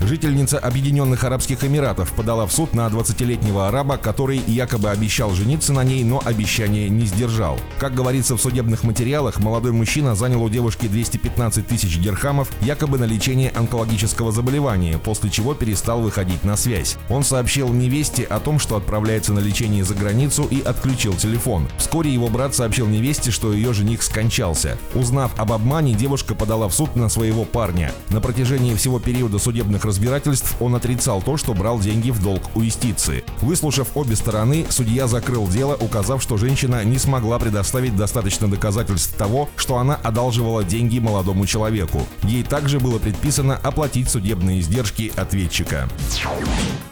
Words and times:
Жительница 0.00 0.58
Объединенных 0.58 1.24
Арабских 1.24 1.64
Эмиратов 1.64 2.12
подала 2.12 2.46
в 2.46 2.52
суд 2.52 2.72
на 2.72 2.86
20-летнего 2.86 3.66
араба, 3.66 3.96
который 3.96 4.40
якобы 4.46 4.90
обещал 4.90 5.32
жениться 5.32 5.72
на 5.72 5.82
ней, 5.82 6.04
но 6.04 6.22
обещание 6.24 6.88
не 6.88 7.04
сдержал. 7.04 7.58
Как 7.78 7.94
говорится 7.94 8.36
в 8.36 8.40
судебных 8.40 8.84
материалах, 8.84 9.40
молодой 9.40 9.72
мужчина 9.72 10.14
занял 10.14 10.42
у 10.42 10.48
девушки 10.48 10.86
215 10.86 11.66
тысяч 11.66 11.98
дирхамов 11.98 12.48
якобы 12.60 12.98
на 12.98 13.04
лечение 13.04 13.50
онкологического 13.50 14.30
заболевания, 14.30 14.98
после 14.98 15.30
чего 15.30 15.54
перестал 15.54 16.00
выходить 16.00 16.44
на 16.44 16.56
связь. 16.56 16.96
Он 17.10 17.24
сообщил 17.24 17.68
невесте 17.70 18.22
о 18.22 18.38
том, 18.38 18.60
что 18.60 18.76
отправляется 18.76 19.32
на 19.32 19.40
лечение 19.40 19.82
за 19.82 19.94
границу 19.94 20.46
и 20.48 20.62
отключил 20.62 21.14
телефон. 21.14 21.68
Вскоре 21.76 22.12
его 22.12 22.28
брат 22.28 22.54
сообщил 22.54 22.86
невесте, 22.86 23.32
что 23.32 23.52
ее 23.52 23.72
жених 23.72 24.02
скончался. 24.04 24.78
Узнав 24.94 25.38
об 25.38 25.52
обмане, 25.52 25.94
девушка 25.94 26.36
подала 26.36 26.68
в 26.68 26.74
суд 26.74 26.94
на 26.94 27.08
своего 27.08 27.44
парня. 27.44 27.92
На 28.10 28.20
протяжении 28.20 28.74
всего 28.76 29.00
периода 29.00 29.38
судебных 29.38 29.87
разбирательств 29.88 30.54
он 30.60 30.74
отрицал 30.76 31.20
то, 31.20 31.36
что 31.36 31.54
брал 31.54 31.80
деньги 31.80 32.10
в 32.10 32.22
долг 32.22 32.42
у 32.54 32.62
истицы. 32.62 33.24
Выслушав 33.40 33.88
обе 33.96 34.14
стороны, 34.14 34.66
судья 34.68 35.08
закрыл 35.08 35.48
дело, 35.48 35.76
указав, 35.80 36.22
что 36.22 36.36
женщина 36.36 36.84
не 36.84 36.98
смогла 36.98 37.38
предоставить 37.38 37.96
достаточно 37.96 38.48
доказательств 38.48 39.16
того, 39.16 39.48
что 39.56 39.78
она 39.78 39.96
одалживала 39.96 40.62
деньги 40.62 40.98
молодому 40.98 41.46
человеку. 41.46 42.06
Ей 42.22 42.44
также 42.44 42.78
было 42.78 42.98
предписано 42.98 43.56
оплатить 43.56 44.08
судебные 44.08 44.60
издержки 44.60 45.12
ответчика. 45.16 45.88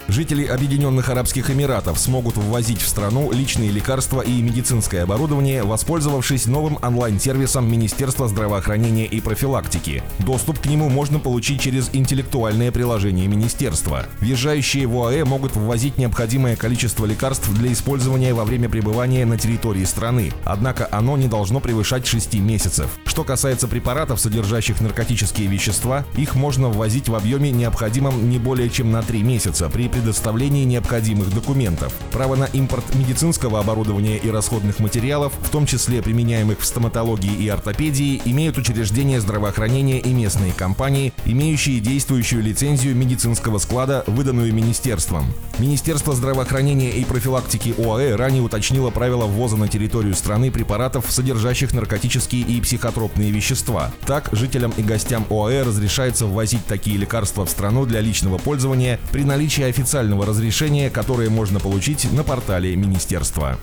Жители 0.09 0.45
Объединенных 0.45 1.09
Арабских 1.09 1.51
Эмиратов 1.51 1.99
смогут 1.99 2.37
ввозить 2.37 2.81
в 2.81 2.89
страну 2.89 3.33
личные 3.33 3.71
лекарства 3.71 4.21
и 4.21 4.41
медицинское 4.41 5.03
оборудование, 5.03 5.65
воспользовавшись 5.65 6.47
новым 6.47 6.79
онлайн-сервисом 6.81 7.71
Министерства 7.71 8.29
здравоохранения 8.29 9.07
и 9.07 9.21
профилактики. 9.21 10.05
Доступ 10.21 10.61
к 10.61 10.67
нему 10.67 10.89
можно 10.89 11.19
получить 11.19 11.61
через 11.61 11.91
интеллектуальное 11.93 12.71
приложение 12.71 12.86
министерства. 13.29 14.07
Въезжающие 14.21 14.87
в 14.87 14.97
ОАЭ 14.97 15.25
могут 15.25 15.57
ввозить 15.57 15.99
необходимое 15.99 16.57
количество 16.57 17.05
лекарств 17.07 17.49
для 17.53 17.73
использования 17.73 18.35
во 18.35 18.45
время 18.45 18.69
пребывания 18.69 19.25
на 19.27 19.39
территории 19.39 19.85
страны, 19.85 20.33
однако 20.45 20.89
оно 20.91 21.17
не 21.17 21.29
должно 21.29 21.61
превышать 21.61 22.07
6 22.07 22.35
месяцев. 22.35 22.89
Что 23.05 23.25
касается 23.25 23.67
препаратов, 23.67 24.21
содержащих 24.21 24.81
наркотические 24.81 25.49
вещества, 25.49 26.05
их 26.17 26.35
можно 26.35 26.69
ввозить 26.69 27.09
в 27.09 27.15
объеме 27.15 27.51
необходимом 27.51 28.29
не 28.31 28.39
более 28.39 28.71
чем 28.71 28.93
на 28.93 29.03
3 29.03 29.23
месяца 29.23 29.69
при 29.69 29.89
предоставлении 29.89 30.65
необходимых 30.65 31.35
документов. 31.35 31.93
Право 32.13 32.37
на 32.37 32.45
импорт 32.45 32.95
медицинского 32.95 33.61
оборудования 33.61 34.19
и 34.19 34.31
расходных 34.31 34.79
материалов, 34.79 35.33
в 35.41 35.49
том 35.49 35.67
числе 35.67 36.03
применяемых 36.03 36.61
в 36.61 36.65
стоматологии 36.67 37.35
и 37.35 37.49
ортопедии, 37.49 38.21
имеют 38.25 38.59
учреждения 38.59 39.21
здравоохранения 39.21 39.99
и 39.99 40.11
местные 40.11 40.53
компании, 40.53 41.13
имеющие 41.25 41.81
действующую 41.81 42.43
лицензию 42.43 42.76
медицинского 42.85 43.59
склада, 43.59 44.05
выданную 44.07 44.53
министерством. 44.53 45.33
Министерство 45.59 46.15
здравоохранения 46.15 46.91
и 46.91 47.05
профилактики 47.05 47.75
ОАЭ 47.79 48.17
ранее 48.17 48.43
уточнило 48.43 48.91
правила 48.91 49.25
ввоза 49.25 49.57
на 49.57 49.69
территорию 49.69 50.15
страны 50.15 50.51
препаратов, 50.51 51.07
содержащих 51.09 51.73
наркотические 51.73 52.43
и 52.43 52.61
психотропные 52.61 53.31
вещества. 53.31 53.93
Так, 54.07 54.29
жителям 54.33 54.73
и 54.77 54.83
гостям 54.83 55.25
ОАЭ 55.31 55.63
разрешается 55.63 56.27
ввозить 56.27 56.67
такие 56.67 56.97
лекарства 56.97 57.47
в 57.47 57.51
страну 57.51 57.87
для 57.87 58.01
личного 58.01 58.39
пользования 58.39 58.99
при 59.13 59.23
наличии 59.25 59.65
официального 59.65 60.27
разрешения, 60.27 60.91
которое 60.91 61.31
можно 61.31 61.61
получить 61.61 62.11
на 62.13 62.25
портале 62.25 62.75
министерства. 62.77 63.59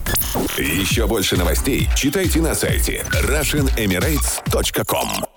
Еще 0.57 1.05
больше 1.07 1.37
новостей 1.37 1.89
читайте 1.95 2.41
на 2.41 2.55
сайте 2.55 3.05
RussianEmirates.com 3.11 5.32